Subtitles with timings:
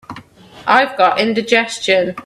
[0.65, 2.15] I've got indigestion.